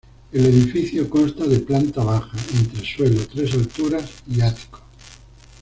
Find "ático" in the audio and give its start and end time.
4.41-4.81